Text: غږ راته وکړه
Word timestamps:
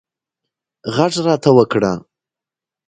غږ 0.95 1.13
راته 1.25 1.49
وکړه 1.57 1.93